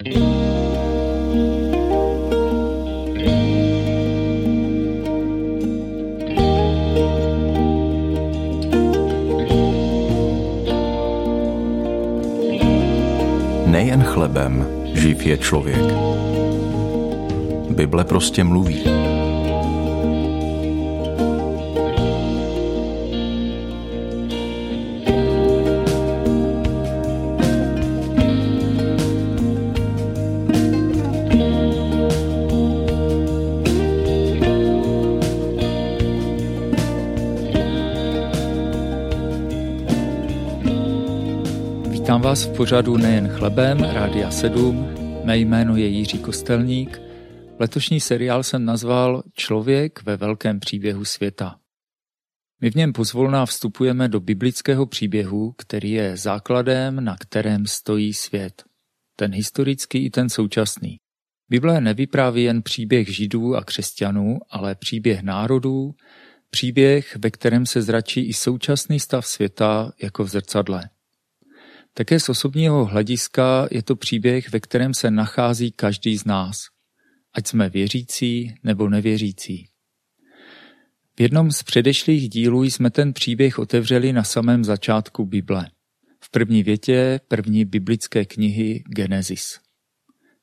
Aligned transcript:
Nejen 0.00 0.12
chlebem 14.04 14.66
živ 14.94 15.26
je 15.26 15.38
člověk. 15.38 15.76
Bible 17.70 18.04
prostě 18.04 18.44
mluví. 18.44 18.84
Vás 42.40 42.48
v 42.48 42.56
pořadu 42.56 42.96
Nejen 42.96 43.28
chlebem, 43.28 43.78
Rádia 43.78 44.30
7. 44.30 44.88
Mé 45.24 45.38
jméno 45.38 45.76
je 45.76 45.86
Jiří 45.86 46.18
Kostelník. 46.18 47.00
Letošní 47.58 48.00
seriál 48.00 48.42
jsem 48.42 48.64
nazval 48.64 49.22
Člověk 49.34 50.02
ve 50.02 50.16
velkém 50.16 50.60
příběhu 50.60 51.04
světa. 51.04 51.56
My 52.60 52.70
v 52.70 52.74
něm 52.74 52.92
pozvolná 52.92 53.46
vstupujeme 53.46 54.08
do 54.08 54.20
biblického 54.20 54.86
příběhu, 54.86 55.52
který 55.52 55.90
je 55.90 56.16
základem, 56.16 57.04
na 57.04 57.16
kterém 57.20 57.66
stojí 57.66 58.14
svět. 58.14 58.62
Ten 59.16 59.34
historický 59.34 60.04
i 60.04 60.10
ten 60.10 60.28
současný. 60.28 60.96
Bible 61.48 61.80
nevypráví 61.80 62.42
jen 62.42 62.62
příběh 62.62 63.16
židů 63.16 63.56
a 63.56 63.64
křesťanů, 63.64 64.38
ale 64.50 64.74
příběh 64.74 65.22
národů, 65.22 65.94
příběh, 66.50 67.16
ve 67.16 67.30
kterém 67.30 67.66
se 67.66 67.82
zračí 67.82 68.28
i 68.28 68.32
současný 68.32 69.00
stav 69.00 69.26
světa 69.26 69.92
jako 70.02 70.24
v 70.24 70.28
zrcadle. 70.28 70.82
Také 71.94 72.20
z 72.20 72.28
osobního 72.28 72.84
hlediska 72.84 73.68
je 73.70 73.82
to 73.82 73.96
příběh, 73.96 74.52
ve 74.52 74.60
kterém 74.60 74.94
se 74.94 75.10
nachází 75.10 75.72
každý 75.72 76.18
z 76.18 76.24
nás, 76.24 76.60
ať 77.34 77.46
jsme 77.46 77.68
věřící 77.68 78.54
nebo 78.62 78.88
nevěřící. 78.88 79.68
V 81.18 81.20
jednom 81.20 81.50
z 81.50 81.62
předešlých 81.62 82.28
dílů 82.28 82.64
jsme 82.64 82.90
ten 82.90 83.12
příběh 83.12 83.58
otevřeli 83.58 84.12
na 84.12 84.24
samém 84.24 84.64
začátku 84.64 85.26
Bible. 85.26 85.70
V 86.24 86.30
první 86.30 86.62
větě 86.62 87.20
první 87.28 87.64
biblické 87.64 88.24
knihy 88.24 88.84
Genesis. 88.86 89.60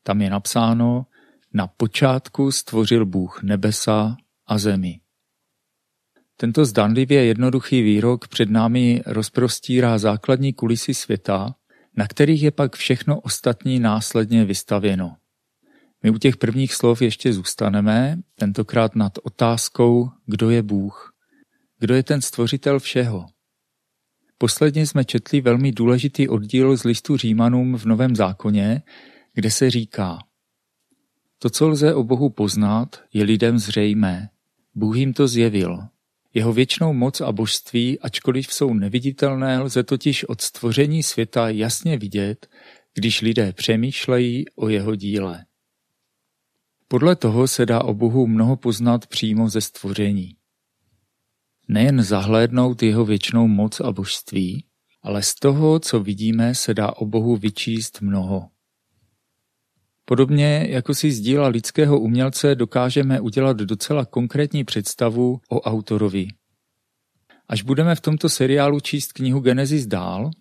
Tam 0.04 0.22
je 0.22 0.30
napsáno, 0.30 1.06
na 1.54 1.68
počátku 1.68 2.52
stvořil 2.52 3.06
Bůh 3.06 3.44
nebesa 3.44 4.18
a 4.48 4.58
zemi. 4.58 5.00
Tento 6.40 6.66
zdanlivě 6.66 7.26
jednoduchý 7.26 7.82
výrok 7.82 8.28
před 8.28 8.50
námi 8.50 9.02
rozprostírá 9.06 9.98
základní 9.98 10.54
kulisy 10.54 10.94
světa, 10.94 11.56
na 11.96 12.08
kterých 12.08 12.44
je 12.44 12.52
pak 12.52 12.76
všechno 12.76 13.20
ostatní 13.20 13.80
následně 13.80 14.46
vystavěno. 14.46 15.16
My 16.04 16.10
u 16.10 16.18
těch 16.18 16.38
prvních 16.38 16.74
slov 16.74 17.02
ještě 17.02 17.34
zůstaneme, 17.34 18.18
tentokrát 18.36 18.96
nad 18.96 19.14
otázkou, 19.24 20.10
kdo 20.26 20.50
je 20.50 20.64
Bůh, 20.64 21.14
kdo 21.80 21.96
je 21.96 22.04
ten 22.04 22.22
stvořitel 22.22 22.80
všeho. 22.80 23.26
Posledně 24.38 24.88
jsme 24.88 25.06
četli 25.06 25.42
velmi 25.42 25.72
důležitý 25.72 26.30
oddíl 26.30 26.78
z 26.78 26.84
listu 26.84 27.18
Římanům 27.18 27.78
v 27.78 27.86
Novém 27.86 28.16
zákoně, 28.16 28.82
kde 29.34 29.52
se 29.52 29.70
říká 29.70 30.20
To, 31.40 31.50
co 31.50 31.68
lze 31.68 31.94
o 31.94 32.04
Bohu 32.04 32.30
poznat, 32.30 33.02
je 33.14 33.24
lidem 33.24 33.60
zřejmé. 33.60 34.30
Bůh 34.76 34.98
jim 34.98 35.14
to 35.14 35.28
zjevil, 35.28 35.88
jeho 36.34 36.54
věčnou 36.54 36.94
moc 36.94 37.22
a 37.22 37.32
božství, 37.32 38.00
ačkoliv 38.00 38.54
jsou 38.54 38.74
neviditelné, 38.74 39.60
lze 39.60 39.84
totiž 39.84 40.24
od 40.24 40.42
stvoření 40.42 41.04
světa 41.04 41.50
jasně 41.50 41.98
vidět, 41.98 42.48
když 42.94 43.22
lidé 43.22 43.54
přemýšlejí 43.54 44.46
o 44.56 44.70
jeho 44.70 44.96
díle. 44.96 45.46
Podle 46.88 47.16
toho 47.16 47.48
se 47.48 47.66
dá 47.66 47.84
o 47.84 47.94
Bohu 47.94 48.28
mnoho 48.28 48.56
poznat 48.56 49.08
přímo 49.08 49.50
ze 49.50 49.62
stvoření. 49.62 50.36
Nejen 51.68 52.04
zahlédnout 52.04 52.84
jeho 52.84 53.06
věčnou 53.06 53.48
moc 53.48 53.80
a 53.80 53.92
božství, 53.92 54.66
ale 55.04 55.24
z 55.24 55.36
toho, 55.36 55.80
co 55.80 56.00
vidíme, 56.00 56.56
se 56.56 56.74
dá 56.74 56.92
o 56.92 57.06
Bohu 57.06 57.36
vyčíst 57.36 58.02
mnoho. 58.02 58.50
Podobně 60.10 60.66
jako 60.70 60.96
si 60.96 61.12
z 61.12 61.20
díla 61.20 61.48
lidského 61.48 62.00
umělce 62.00 62.56
dokážeme 62.56 63.20
udělat 63.20 63.58
docela 63.58 64.06
konkrétní 64.06 64.64
představu 64.64 65.40
o 65.50 65.62
autorovi. 65.62 66.28
Až 67.50 67.62
budeme 67.62 67.96
v 67.96 68.02
tomto 68.02 68.30
seriálu 68.30 68.80
číst 68.80 69.14
knihu 69.14 69.40
Genesis 69.40 69.86
dál, 69.86 70.32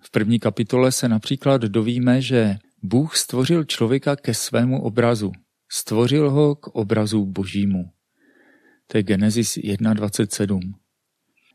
v 0.00 0.10
první 0.10 0.38
kapitole 0.38 0.92
se 0.92 1.08
například 1.08 1.62
dovíme, 1.62 2.22
že 2.22 2.56
Bůh 2.82 3.16
stvořil 3.16 3.64
člověka 3.64 4.16
ke 4.16 4.34
svému 4.34 4.82
obrazu. 4.82 5.32
Stvořil 5.72 6.30
ho 6.30 6.54
k 6.54 6.66
obrazu 6.66 7.26
božímu. 7.26 7.84
To 8.86 8.98
je 8.98 9.02
Genesis 9.02 9.56
1.27. 9.56 10.60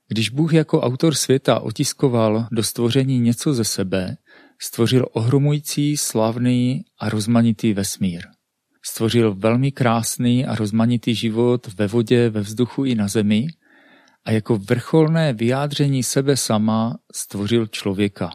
Když 0.08 0.30
Bůh 0.30 0.54
jako 0.54 0.82
autor 0.82 1.16
světa 1.16 1.60
otiskoval 1.60 2.48
do 2.52 2.64
stvoření 2.64 3.20
něco 3.20 3.54
ze 3.54 3.64
sebe, 3.64 4.18
stvořil 4.64 5.06
ohromující, 5.12 5.98
slavný 5.98 6.86
a 7.00 7.10
rozmanitý 7.10 7.74
vesmír. 7.74 8.22
Stvořil 8.86 9.36
velmi 9.36 9.72
krásný 9.72 10.46
a 10.46 10.56
rozmanitý 10.56 11.16
život 11.16 11.68
ve 11.78 11.88
vodě, 11.88 12.30
ve 12.30 12.42
vzduchu 12.42 12.86
i 12.86 12.96
na 12.96 13.08
zemi 13.08 13.48
a 14.26 14.32
jako 14.32 14.58
vrcholné 14.58 15.34
vyjádření 15.34 16.04
sebe 16.04 16.38
sama 16.38 16.98
stvořil 17.16 17.68
člověka. 17.68 18.30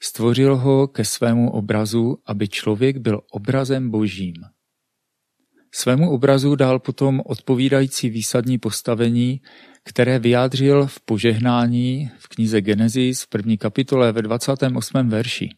Stvořil 0.00 0.56
ho 0.56 0.88
ke 0.88 1.04
svému 1.04 1.50
obrazu, 1.50 2.16
aby 2.26 2.48
člověk 2.48 2.98
byl 2.98 3.20
obrazem 3.30 3.90
božím. 3.90 4.34
Svému 5.74 6.10
obrazu 6.10 6.56
dal 6.56 6.78
potom 6.78 7.22
odpovídající 7.26 8.10
výsadní 8.10 8.58
postavení, 8.58 9.40
které 9.84 10.18
vyjádřil 10.18 10.86
v 10.86 11.00
požehnání 11.00 12.10
v 12.18 12.28
knize 12.28 12.60
Genesis 12.60 13.22
v 13.22 13.28
první 13.28 13.58
kapitole 13.58 14.12
ve 14.12 14.22
28. 14.22 15.08
verši. 15.08 15.50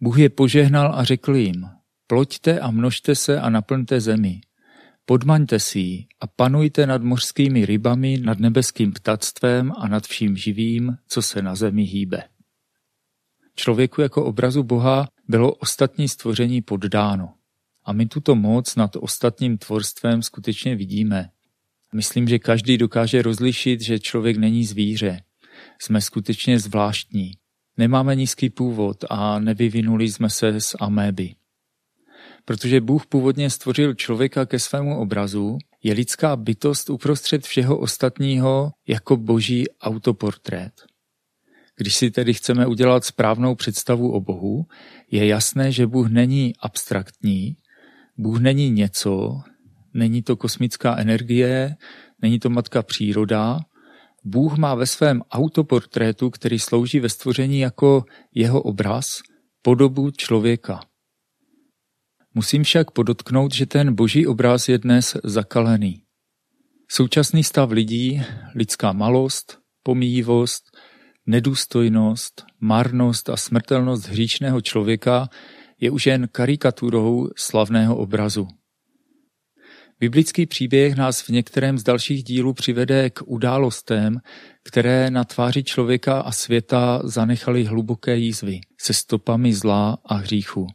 Bůh 0.00 0.18
je 0.18 0.28
požehnal 0.28 0.94
a 0.94 1.04
řekl 1.04 1.36
jim, 1.36 1.66
ploďte 2.06 2.60
a 2.60 2.70
množte 2.70 3.14
se 3.14 3.40
a 3.40 3.50
naplňte 3.50 4.00
zemi. 4.00 4.40
Podmaňte 5.04 5.58
si 5.58 5.78
ji 5.78 6.06
a 6.20 6.26
panujte 6.26 6.86
nad 6.86 7.02
mořskými 7.02 7.66
rybami, 7.66 8.18
nad 8.18 8.38
nebeským 8.38 8.92
ptactvem 8.92 9.72
a 9.78 9.88
nad 9.88 10.06
vším 10.06 10.36
živým, 10.36 10.96
co 11.08 11.22
se 11.22 11.42
na 11.42 11.54
zemi 11.54 11.82
hýbe. 11.82 12.22
Člověku 13.54 14.00
jako 14.00 14.24
obrazu 14.24 14.62
Boha 14.62 15.08
bylo 15.28 15.54
ostatní 15.54 16.08
stvoření 16.08 16.62
poddáno. 16.62 17.34
A 17.84 17.92
my 17.92 18.06
tuto 18.06 18.34
moc 18.34 18.76
nad 18.76 18.96
ostatním 18.96 19.58
tvorstvem 19.58 20.22
skutečně 20.22 20.76
vidíme. 20.76 21.30
Myslím, 21.96 22.28
že 22.28 22.38
každý 22.38 22.78
dokáže 22.78 23.22
rozlišit, 23.22 23.80
že 23.80 23.98
člověk 23.98 24.36
není 24.36 24.64
zvíře. 24.64 25.20
Jsme 25.80 26.00
skutečně 26.00 26.58
zvláštní. 26.58 27.32
Nemáme 27.76 28.16
nízký 28.16 28.50
původ 28.50 29.04
a 29.10 29.38
nevyvinuli 29.38 30.12
jsme 30.12 30.30
se 30.30 30.60
z 30.60 30.76
améby. 30.80 31.34
Protože 32.44 32.80
Bůh 32.80 33.06
původně 33.06 33.50
stvořil 33.50 33.94
člověka 33.94 34.46
ke 34.46 34.58
svému 34.58 34.98
obrazu, 34.98 35.58
je 35.82 35.94
lidská 35.94 36.36
bytost 36.36 36.90
uprostřed 36.90 37.46
všeho 37.46 37.78
ostatního 37.78 38.70
jako 38.88 39.16
boží 39.16 39.64
autoportrét. 39.80 40.72
Když 41.76 41.94
si 41.94 42.10
tedy 42.10 42.34
chceme 42.34 42.66
udělat 42.66 43.04
správnou 43.04 43.54
představu 43.54 44.12
o 44.12 44.20
Bohu, 44.20 44.66
je 45.10 45.26
jasné, 45.26 45.72
že 45.72 45.86
Bůh 45.86 46.08
není 46.10 46.52
abstraktní, 46.60 47.56
Bůh 48.16 48.40
není 48.40 48.70
něco, 48.70 49.40
není 49.96 50.22
to 50.22 50.36
kosmická 50.36 50.96
energie, 50.96 51.76
není 52.22 52.38
to 52.38 52.50
matka 52.50 52.82
příroda. 52.82 53.58
Bůh 54.24 54.58
má 54.58 54.74
ve 54.74 54.86
svém 54.86 55.22
autoportrétu, 55.30 56.30
který 56.30 56.58
slouží 56.58 57.00
ve 57.00 57.08
stvoření 57.08 57.58
jako 57.58 58.04
jeho 58.34 58.62
obraz, 58.62 59.06
podobu 59.62 60.10
člověka. 60.10 60.80
Musím 62.34 62.62
však 62.62 62.90
podotknout, 62.90 63.54
že 63.54 63.66
ten 63.66 63.94
boží 63.94 64.26
obraz 64.26 64.68
je 64.68 64.78
dnes 64.78 65.16
zakalený. 65.24 66.02
Současný 66.88 67.44
stav 67.44 67.70
lidí, 67.70 68.22
lidská 68.54 68.92
malost, 68.92 69.58
pomíjivost, 69.82 70.76
nedůstojnost, 71.26 72.44
marnost 72.60 73.28
a 73.28 73.36
smrtelnost 73.36 74.08
hříčného 74.08 74.60
člověka 74.60 75.28
je 75.80 75.90
už 75.90 76.06
jen 76.06 76.28
karikaturou 76.32 77.28
slavného 77.36 77.96
obrazu. 77.96 78.48
Biblický 80.00 80.46
příběh 80.46 80.96
nás 80.96 81.20
v 81.20 81.28
některém 81.28 81.78
z 81.78 81.82
dalších 81.82 82.24
dílů 82.24 82.52
přivede 82.52 83.10
k 83.10 83.22
událostem, 83.26 84.18
které 84.62 85.10
na 85.10 85.24
tváři 85.24 85.64
člověka 85.64 86.20
a 86.20 86.32
světa 86.32 87.00
zanechaly 87.04 87.64
hluboké 87.64 88.16
jízvy 88.16 88.60
se 88.80 88.94
stopami 88.94 89.54
zla 89.54 89.98
a 90.04 90.14
hříchu. 90.14 90.66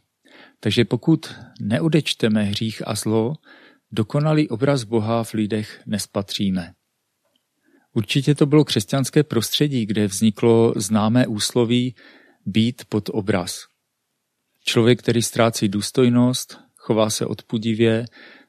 Takže 0.60 0.84
pokud 0.84 1.34
neodečteme 1.60 2.42
hřích 2.42 2.82
a 2.88 2.94
zlo, 2.94 3.34
dokonalý 3.92 4.48
obraz 4.48 4.84
Boha 4.84 5.24
v 5.24 5.34
lidech 5.34 5.82
nespatříme. 5.86 6.72
Určitě 7.94 8.34
to 8.34 8.46
bylo 8.46 8.64
křesťanské 8.64 9.22
prostředí, 9.22 9.86
kde 9.86 10.06
vzniklo 10.06 10.72
známé 10.76 11.26
úsloví 11.26 11.94
být 12.46 12.82
pod 12.88 13.08
obraz. 13.12 13.60
Člověk, 14.64 14.98
který 14.98 15.22
ztrácí 15.22 15.68
důstojnost, 15.68 16.58
chová 16.76 17.10
se 17.10 17.26
odpudivě, 17.26 18.04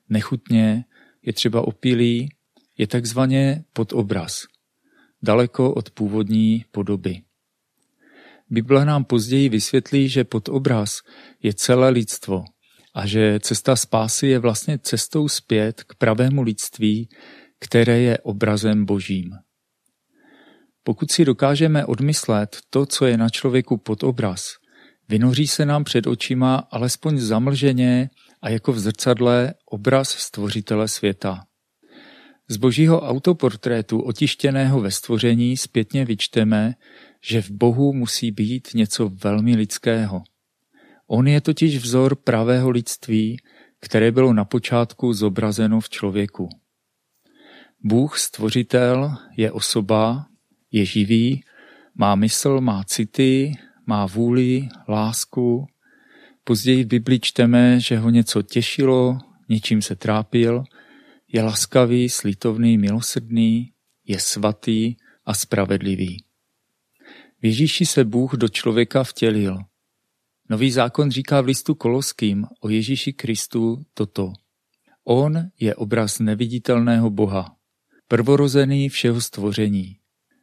nechutně, 0.09 0.85
je 1.21 1.33
třeba 1.33 1.67
opilý, 1.67 2.29
je 2.77 2.87
takzvaně 2.87 3.63
pod 3.73 3.93
obraz, 3.93 4.43
daleko 5.21 5.73
od 5.73 5.89
původní 5.89 6.65
podoby. 6.71 7.21
Bible 8.49 8.85
nám 8.85 9.03
později 9.03 9.49
vysvětlí, 9.49 10.09
že 10.09 10.23
pod 10.23 10.49
obraz 10.49 10.97
je 11.43 11.53
celé 11.53 11.89
lidstvo 11.89 12.43
a 12.95 13.05
že 13.05 13.39
cesta 13.39 13.75
spásy 13.75 14.27
je 14.27 14.39
vlastně 14.39 14.79
cestou 14.79 15.27
zpět 15.27 15.83
k 15.83 15.95
pravému 15.95 16.41
lidství, 16.41 17.09
které 17.59 17.99
je 17.99 18.17
obrazem 18.17 18.85
božím. 18.85 19.31
Pokud 20.83 21.11
si 21.11 21.25
dokážeme 21.25 21.85
odmyslet 21.85 22.57
to, 22.69 22.85
co 22.85 23.05
je 23.05 23.17
na 23.17 23.29
člověku 23.29 23.77
pod 23.77 24.03
obraz, 24.03 24.45
vynoří 25.09 25.47
se 25.47 25.65
nám 25.65 25.83
před 25.83 26.07
očima 26.07 26.55
alespoň 26.55 27.17
zamlženě 27.17 28.09
a 28.43 28.49
jako 28.49 28.71
v 28.71 28.79
zrcadle 28.79 29.53
obraz 29.65 30.09
stvořitele 30.09 30.87
světa. 30.87 31.45
Z 32.47 32.57
božího 32.57 33.01
autoportrétu 33.01 33.99
otištěného 33.99 34.81
ve 34.81 34.91
stvoření 34.91 35.57
zpětně 35.57 36.05
vyčteme, 36.05 36.75
že 37.21 37.41
v 37.41 37.51
Bohu 37.51 37.93
musí 37.93 38.31
být 38.31 38.67
něco 38.73 39.09
velmi 39.09 39.55
lidského. 39.55 40.23
On 41.07 41.27
je 41.27 41.41
totiž 41.41 41.77
vzor 41.77 42.15
pravého 42.15 42.69
lidství, 42.69 43.37
které 43.79 44.11
bylo 44.11 44.33
na 44.33 44.45
počátku 44.45 45.13
zobrazeno 45.13 45.79
v 45.79 45.89
člověku. 45.89 46.49
Bůh 47.83 48.19
stvořitel 48.19 49.15
je 49.37 49.51
osoba, 49.51 50.25
je 50.71 50.85
živý, 50.85 51.43
má 51.95 52.15
mysl, 52.15 52.61
má 52.61 52.83
city, 52.83 53.55
má 53.85 54.05
vůli, 54.05 54.67
lásku. 54.87 55.67
Později 56.43 56.83
v 56.83 56.87
Bibli 56.87 57.19
čteme, 57.19 57.79
že 57.79 57.97
ho 57.97 58.09
něco 58.09 58.41
těšilo, 58.41 59.17
něčím 59.49 59.81
se 59.81 59.95
trápil, 59.95 60.63
je 61.33 61.43
laskavý, 61.43 62.09
slitovný, 62.09 62.77
milosrdný, 62.77 63.71
je 64.07 64.19
svatý 64.19 64.95
a 65.25 65.33
spravedlivý. 65.33 66.23
V 67.41 67.45
Ježíši 67.45 67.85
se 67.85 68.03
Bůh 68.03 68.33
do 68.33 68.49
člověka 68.49 69.03
vtělil. 69.03 69.57
Nový 70.49 70.71
zákon 70.71 71.11
říká 71.11 71.41
v 71.41 71.45
listu 71.45 71.75
Koloským 71.75 72.45
o 72.61 72.69
Ježíši 72.69 73.13
Kristu 73.13 73.85
toto. 73.93 74.33
On 75.03 75.49
je 75.59 75.75
obraz 75.75 76.19
neviditelného 76.19 77.09
Boha, 77.09 77.55
prvorozený 78.07 78.89
všeho 78.89 79.21
stvoření, 79.21 79.97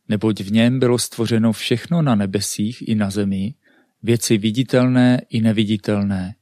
neboť 0.09 0.41
v 0.41 0.53
něm 0.53 0.79
bylo 0.79 0.99
stvořeno 0.99 1.53
všechno 1.53 2.03
na 2.03 2.15
nebesích 2.15 2.89
i 2.89 2.95
na 2.95 3.11
zemi, 3.11 3.55
věci 4.03 4.39
viditelné 4.39 5.23
i 5.31 5.41
neviditelné, 5.41 6.35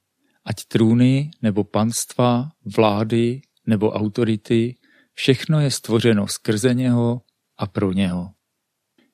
ať 0.45 0.65
trůny 0.65 1.31
nebo 1.43 1.65
panstva, 1.65 2.49
vlády 2.77 3.41
nebo 3.67 3.91
autority, 3.91 4.77
všechno 5.13 5.61
je 5.61 5.71
stvořeno 5.71 6.27
skrze 6.27 6.75
něho 6.75 7.21
a 7.59 7.67
pro 7.67 7.93
něho. 7.93 8.31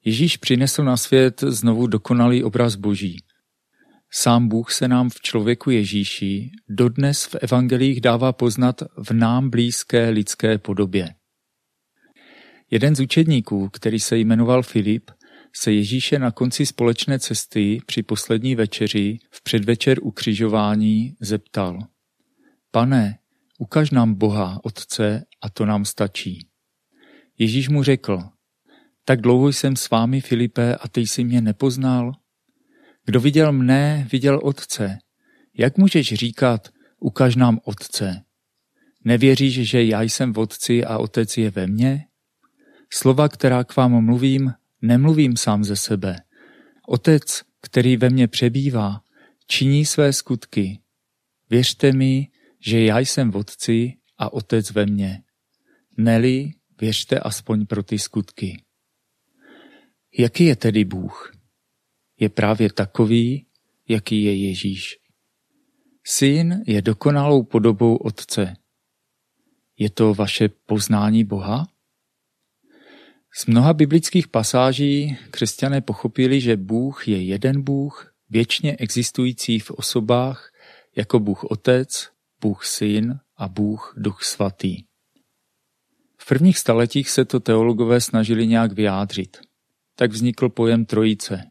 Ježíš 0.04 0.36
přinesl 0.36 0.84
na 0.84 0.96
svět 0.96 1.40
znovu 1.40 1.86
dokonalý 1.86 2.44
obraz 2.44 2.76
Boží. 2.76 3.16
Sám 4.10 4.48
Bůh 4.48 4.72
se 4.72 4.88
nám 4.88 5.10
v 5.10 5.20
člověku 5.20 5.70
Ježíši 5.70 6.50
dodnes 6.68 7.24
v 7.24 7.36
evangelích 7.40 8.00
dává 8.00 8.32
poznat 8.32 8.82
v 8.96 9.10
nám 9.10 9.50
blízké 9.50 10.08
lidské 10.08 10.58
podobě. 10.58 11.14
Jeden 12.70 12.96
z 12.96 13.00
učedníků, 13.00 13.68
který 13.68 14.00
se 14.00 14.18
jmenoval 14.18 14.62
Filip, 14.62 15.10
se 15.56 15.72
Ježíše 15.72 16.18
na 16.18 16.30
konci 16.30 16.66
společné 16.66 17.18
cesty 17.18 17.80
při 17.86 18.02
poslední 18.02 18.54
večeři 18.54 19.18
v 19.30 19.42
předvečer 19.42 19.98
ukřižování 20.02 21.16
zeptal. 21.20 21.78
Pane, 22.70 23.18
ukaž 23.58 23.90
nám 23.90 24.14
Boha, 24.14 24.60
Otce, 24.62 25.24
a 25.42 25.50
to 25.50 25.66
nám 25.66 25.84
stačí. 25.84 26.48
Ježíš 27.38 27.68
mu 27.68 27.82
řekl, 27.82 28.22
tak 29.04 29.20
dlouho 29.20 29.48
jsem 29.48 29.76
s 29.76 29.90
vámi, 29.90 30.20
Filipe, 30.20 30.76
a 30.76 30.88
ty 30.88 31.00
jsi 31.00 31.24
mě 31.24 31.40
nepoznal? 31.40 32.12
Kdo 33.04 33.20
viděl 33.20 33.52
mne, 33.52 34.08
viděl 34.12 34.40
Otce. 34.42 34.98
Jak 35.58 35.78
můžeš 35.78 36.14
říkat, 36.14 36.68
ukaž 37.00 37.36
nám 37.36 37.60
Otce? 37.64 38.22
Nevěříš, 39.04 39.68
že 39.68 39.84
já 39.84 40.02
jsem 40.02 40.32
v 40.32 40.38
Otci 40.38 40.84
a 40.84 40.98
Otec 40.98 41.36
je 41.36 41.50
ve 41.50 41.66
mně? 41.66 42.04
Slova, 42.92 43.28
která 43.28 43.64
k 43.64 43.76
vám 43.76 44.04
mluvím, 44.04 44.52
nemluvím 44.84 45.36
sám 45.36 45.64
ze 45.64 45.76
sebe. 45.76 46.16
Otec, 46.88 47.42
který 47.60 47.96
ve 47.96 48.10
mně 48.10 48.28
přebývá, 48.28 49.02
činí 49.46 49.86
své 49.86 50.12
skutky. 50.12 50.80
Věřte 51.50 51.92
mi, 51.92 52.28
že 52.60 52.84
já 52.84 52.98
jsem 52.98 53.30
v 53.30 53.36
Otci 53.36 53.94
a 54.18 54.32
Otec 54.32 54.70
ve 54.70 54.86
mně. 54.86 55.22
Neli, 55.96 56.50
věřte 56.80 57.18
aspoň 57.18 57.66
pro 57.66 57.82
ty 57.82 57.98
skutky. 57.98 58.62
Jaký 60.18 60.44
je 60.44 60.56
tedy 60.56 60.84
Bůh? 60.84 61.32
Je 62.20 62.28
právě 62.28 62.72
takový, 62.72 63.46
jaký 63.88 64.22
je 64.22 64.36
Ježíš. 64.36 64.98
Syn 66.04 66.62
je 66.66 66.82
dokonalou 66.82 67.42
podobou 67.42 67.96
Otce. 67.96 68.56
Je 69.78 69.90
to 69.90 70.14
vaše 70.14 70.48
poznání 70.48 71.24
Boha? 71.24 71.73
Z 73.36 73.46
mnoha 73.46 73.72
biblických 73.72 74.28
pasáží 74.28 75.18
křesťané 75.30 75.80
pochopili, 75.80 76.40
že 76.40 76.56
Bůh 76.56 77.08
je 77.08 77.22
jeden 77.22 77.62
Bůh, 77.62 78.14
věčně 78.30 78.76
existující 78.76 79.58
v 79.58 79.70
osobách 79.70 80.52
jako 80.96 81.20
Bůh 81.20 81.44
Otec, 81.44 82.08
Bůh 82.40 82.64
Syn 82.64 83.18
a 83.36 83.48
Bůh 83.48 83.94
Duch 83.96 84.22
Svatý. 84.22 84.76
V 86.18 86.28
prvních 86.28 86.58
staletích 86.58 87.10
se 87.10 87.24
to 87.24 87.40
teologové 87.40 88.00
snažili 88.00 88.46
nějak 88.46 88.72
vyjádřit 88.72 89.36
tak 89.96 90.10
vznikl 90.10 90.48
pojem 90.48 90.84
trojice. 90.84 91.42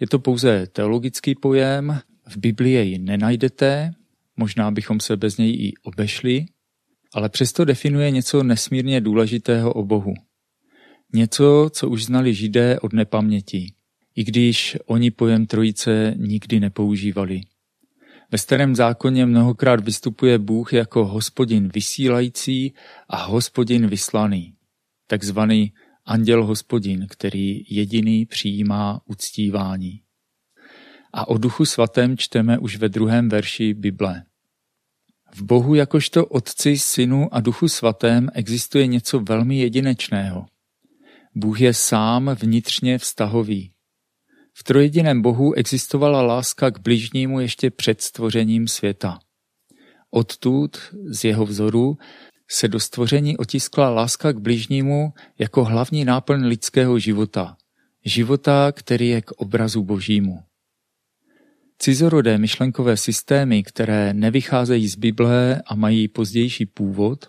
Je 0.00 0.06
to 0.06 0.18
pouze 0.18 0.66
teologický 0.66 1.34
pojem, 1.34 2.00
v 2.28 2.36
Biblii 2.36 2.74
jej 2.74 2.98
nenajdete, 2.98 3.90
možná 4.36 4.70
bychom 4.70 5.00
se 5.00 5.16
bez 5.16 5.36
něj 5.36 5.68
i 5.68 5.72
obešli, 5.82 6.46
ale 7.14 7.28
přesto 7.28 7.64
definuje 7.64 8.10
něco 8.10 8.42
nesmírně 8.42 9.00
důležitého 9.00 9.72
o 9.72 9.84
Bohu. 9.84 10.14
Něco, 11.12 11.70
co 11.72 11.88
už 11.88 12.04
znali 12.04 12.34
židé 12.34 12.80
od 12.80 12.92
nepaměti, 12.92 13.72
i 14.16 14.24
když 14.24 14.76
oni 14.86 15.10
pojem 15.10 15.46
trojice 15.46 16.14
nikdy 16.16 16.60
nepoužívali. 16.60 17.40
Ve 18.30 18.38
starém 18.38 18.76
zákoně 18.76 19.26
mnohokrát 19.26 19.84
vystupuje 19.84 20.38
Bůh 20.38 20.72
jako 20.72 21.06
hospodin 21.06 21.70
vysílající 21.74 22.74
a 23.08 23.24
hospodin 23.24 23.86
vyslaný, 23.86 24.54
takzvaný 25.06 25.72
anděl 26.04 26.46
hospodin, 26.46 27.06
který 27.10 27.64
jediný 27.70 28.26
přijímá 28.26 29.00
uctívání. 29.06 30.02
A 31.12 31.28
o 31.28 31.38
duchu 31.38 31.64
svatém 31.64 32.16
čteme 32.16 32.58
už 32.58 32.76
ve 32.76 32.88
druhém 32.88 33.28
verši 33.28 33.74
Bible. 33.74 34.22
V 35.34 35.42
Bohu 35.42 35.74
jakožto 35.74 36.26
Otci, 36.26 36.78
Synu 36.78 37.34
a 37.34 37.40
Duchu 37.40 37.68
svatém 37.68 38.28
existuje 38.34 38.86
něco 38.86 39.20
velmi 39.20 39.58
jedinečného. 39.58 40.46
Bůh 41.34 41.60
je 41.60 41.74
sám 41.74 42.36
vnitřně 42.40 42.98
vztahový. 42.98 43.72
V 44.54 44.64
trojediném 44.64 45.22
Bohu 45.22 45.54
existovala 45.54 46.22
láska 46.22 46.70
k 46.70 46.78
bližnímu 46.78 47.40
ještě 47.40 47.70
před 47.70 48.00
stvořením 48.00 48.68
světa. 48.68 49.18
Odtud, 50.10 50.76
z 51.10 51.24
jeho 51.24 51.46
vzoru, 51.46 51.98
se 52.50 52.68
do 52.68 52.80
stvoření 52.80 53.36
otiskla 53.36 53.90
láska 53.90 54.32
k 54.32 54.40
bližnímu 54.40 55.12
jako 55.38 55.64
hlavní 55.64 56.04
náplň 56.04 56.44
lidského 56.44 56.98
života. 56.98 57.56
Života, 58.04 58.72
který 58.72 59.08
je 59.08 59.22
k 59.22 59.30
obrazu 59.30 59.82
božímu. 59.82 60.38
Cizorodé 61.78 62.38
myšlenkové 62.38 62.96
systémy, 62.96 63.62
které 63.62 64.14
nevycházejí 64.14 64.88
z 64.88 64.96
Bible 64.96 65.62
a 65.66 65.74
mají 65.74 66.08
pozdější 66.08 66.66
původ, 66.66 67.26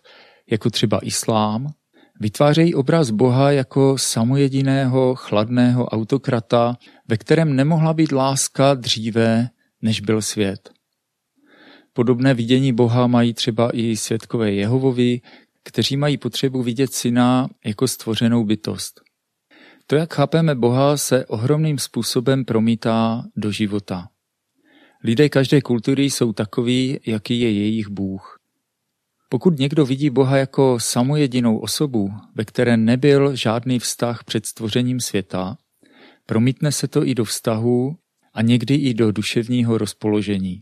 jako 0.52 0.70
třeba 0.70 1.00
islám, 1.00 1.74
vytvářejí 2.22 2.76
obraz 2.76 3.10
Boha 3.10 3.52
jako 3.52 3.98
samojediného, 3.98 5.16
chladného 5.16 5.86
autokrata, 5.86 6.78
ve 7.08 7.18
kterém 7.18 7.56
nemohla 7.56 7.94
být 7.94 8.12
láska 8.12 8.74
dříve, 8.74 9.50
než 9.82 10.02
byl 10.02 10.22
svět. 10.22 10.70
Podobné 11.94 12.34
vidění 12.34 12.74
Boha 12.74 13.08
mají 13.08 13.34
třeba 13.34 13.70
i 13.74 13.98
světkové 13.98 14.52
Jehovovi, 14.52 15.22
kteří 15.64 15.98
mají 15.98 16.18
potřebu 16.18 16.64
vidět 16.64 16.94
syna 16.94 17.48
jako 17.66 17.88
stvořenou 17.88 18.46
bytost. 18.46 19.02
To, 19.88 19.96
jak 19.96 20.14
chápeme 20.14 20.56
Boha, 20.56 20.98
se 20.98 21.26
ohromným 21.26 21.78
způsobem 21.78 22.46
promítá 22.46 23.24
do 23.36 23.52
života. 23.52 24.08
Lidé 25.04 25.30
každé 25.30 25.62
kultury 25.62 26.04
jsou 26.04 26.34
takoví, 26.34 27.00
jaký 27.06 27.40
je 27.40 27.52
jejich 27.52 27.88
Bůh. 27.88 28.41
Pokud 29.34 29.60
někdo 29.60 29.86
vidí 29.86 30.10
Boha 30.10 30.38
jako 30.38 30.80
samojedinou 30.80 31.58
osobu, 31.58 32.14
ve 32.36 32.46
které 32.46 32.78
nebyl 32.78 33.36
žádný 33.36 33.80
vztah 33.80 34.24
před 34.24 34.46
stvořením 34.46 35.00
světa, 35.00 35.58
promítne 36.26 36.72
se 36.72 36.88
to 36.88 37.08
i 37.08 37.16
do 37.16 37.26
vztahu 37.26 37.96
a 38.34 38.42
někdy 38.42 38.76
i 38.76 38.94
do 38.94 39.12
duševního 39.12 39.78
rozpoložení. 39.78 40.62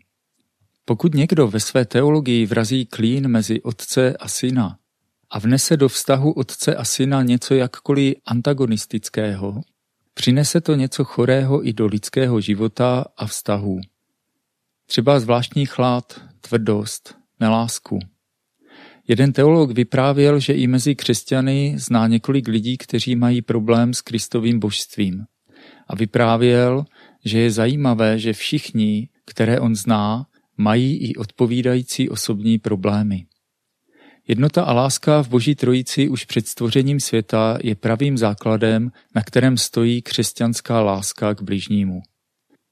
Pokud 0.85 1.13
někdo 1.13 1.47
ve 1.47 1.59
své 1.59 1.85
teologii 1.85 2.45
vrazí 2.45 2.85
klín 2.85 3.27
mezi 3.27 3.61
otce 3.61 4.17
a 4.17 4.27
syna 4.27 4.77
a 5.29 5.39
vnese 5.39 5.77
do 5.77 5.89
vztahu 5.89 6.31
otce 6.31 6.75
a 6.75 6.85
syna 6.85 7.23
něco 7.23 7.53
jakkoliv 7.53 8.15
antagonistického, 8.25 9.61
přinese 10.13 10.61
to 10.61 10.75
něco 10.75 11.03
chorého 11.03 11.67
i 11.67 11.73
do 11.73 11.85
lidského 11.85 12.41
života 12.41 13.05
a 13.17 13.25
vztahu. 13.25 13.79
Třeba 14.85 15.19
zvláštní 15.19 15.65
chlad, 15.65 16.21
tvrdost, 16.41 17.15
nelásku. 17.39 17.99
Jeden 19.09 19.33
teolog 19.33 19.71
vyprávěl, 19.71 20.39
že 20.39 20.53
i 20.53 20.67
mezi 20.67 20.95
křesťany 20.95 21.73
zná 21.77 22.07
několik 22.07 22.47
lidí, 22.47 22.77
kteří 22.77 23.15
mají 23.15 23.41
problém 23.41 23.93
s 23.93 24.01
Kristovým 24.01 24.59
božstvím. 24.59 25.25
A 25.87 25.95
vyprávěl, 25.95 26.85
že 27.25 27.39
je 27.39 27.51
zajímavé, 27.51 28.19
že 28.19 28.33
všichni, 28.33 29.09
které 29.25 29.59
on 29.59 29.75
zná, 29.75 30.25
mají 30.57 30.97
i 30.97 31.15
odpovídající 31.15 32.09
osobní 32.09 32.57
problémy. 32.57 33.25
Jednota 34.27 34.63
a 34.63 34.73
láska 34.73 35.23
v 35.23 35.29
Boží 35.29 35.55
trojici 35.55 36.09
už 36.09 36.25
před 36.25 36.47
stvořením 36.47 36.99
světa 36.99 37.57
je 37.63 37.75
pravým 37.75 38.17
základem, 38.17 38.91
na 39.15 39.21
kterém 39.21 39.57
stojí 39.57 40.01
křesťanská 40.01 40.81
láska 40.81 41.35
k 41.35 41.41
bližnímu. 41.41 42.01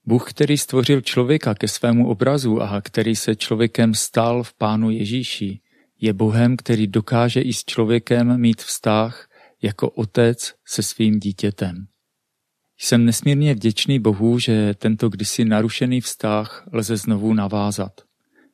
Bůh, 0.06 0.30
který 0.30 0.58
stvořil 0.58 1.00
člověka 1.00 1.54
ke 1.54 1.68
svému 1.68 2.08
obrazu 2.08 2.62
a 2.62 2.80
který 2.80 3.16
se 3.16 3.36
člověkem 3.36 3.94
stal 3.94 4.42
v 4.42 4.54
Pánu 4.54 4.90
Ježíši, 4.90 5.60
je 6.00 6.12
Bohem, 6.12 6.56
který 6.56 6.86
dokáže 6.86 7.40
i 7.40 7.52
s 7.52 7.64
člověkem 7.64 8.40
mít 8.40 8.62
vztah 8.62 9.28
jako 9.62 9.90
otec 9.90 10.54
se 10.66 10.82
svým 10.82 11.20
dítětem. 11.20 11.86
Jsem 12.78 13.04
nesmírně 13.04 13.54
vděčný 13.54 13.98
Bohu, 13.98 14.38
že 14.38 14.74
tento 14.74 15.08
kdysi 15.08 15.44
narušený 15.44 16.00
vztah 16.00 16.68
lze 16.72 16.96
znovu 16.96 17.34
navázat. 17.34 17.92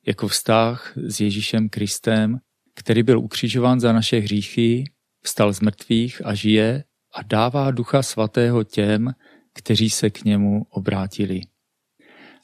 Jako 0.06 0.28
vztah 0.28 0.92
s 0.96 1.20
Ježíšem 1.20 1.68
Kristem, 1.68 2.38
který 2.74 3.02
byl 3.02 3.18
ukřižován 3.18 3.80
za 3.80 3.92
naše 3.92 4.18
hříchy, 4.18 4.84
vstal 5.22 5.52
z 5.52 5.60
mrtvých 5.60 6.26
a 6.26 6.34
žije 6.34 6.84
a 7.14 7.22
dává 7.22 7.70
ducha 7.70 8.02
svatého 8.02 8.64
těm, 8.64 9.12
kteří 9.52 9.90
se 9.90 10.10
k 10.10 10.24
němu 10.24 10.66
obrátili. 10.70 11.40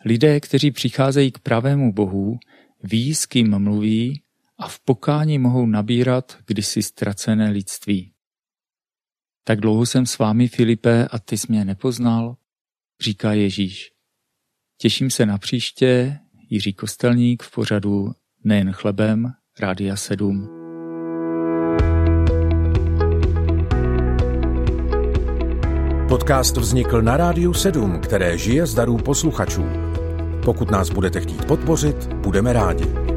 Lidé, 0.04 0.40
kteří 0.40 0.71
přicházejí 0.71 1.33
k 1.33 1.38
pravému 1.38 1.92
Bohu, 1.92 2.38
ví, 2.83 3.14
s 3.14 3.26
kým 3.26 3.59
mluví 3.59 4.23
a 4.61 4.69
v 4.69 4.81
pokání 4.81 5.38
mohou 5.38 5.67
nabírat 5.67 6.38
kdysi 6.47 6.83
ztracené 6.83 7.50
lidství. 7.50 8.12
Tak 9.45 9.61
dlouho 9.61 9.87
jsem 9.87 10.07
s 10.07 10.19
vámi, 10.19 10.49
Filipe, 10.49 11.09
a 11.11 11.19
ty 11.19 11.38
jsi 11.38 11.47
mě 11.49 11.64
nepoznal, 11.64 12.37
říká 13.00 13.33
Ježíš. 13.33 13.93
Těším 14.79 15.11
se 15.11 15.26
na 15.26 15.38
příště, 15.38 16.19
Jiří 16.50 16.73
Kostelník 16.73 17.43
v 17.43 17.50
pořadu 17.50 18.12
Nejen 18.45 18.73
chlebem, 18.73 19.33
Rádia 19.59 19.97
7. 19.97 20.49
Podcast 26.09 26.57
vznikl 26.57 27.02
na 27.02 27.17
Rádiu 27.17 27.55
7, 27.55 28.00
které 28.00 28.38
žije 28.38 28.67
z 28.67 28.75
darů 28.75 28.97
posluchačů. 28.97 29.64
Pokud 30.45 30.71
nás 30.71 30.90
budete 30.90 31.21
chtít 31.21 31.45
podpořit, 31.45 32.14
budeme 32.14 32.52
rádi. 32.52 33.10